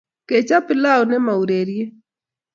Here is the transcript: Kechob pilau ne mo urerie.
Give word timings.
Kechob 0.27 0.63
pilau 0.67 1.01
ne 1.09 1.17
mo 1.25 1.33
urerie. 1.41 1.85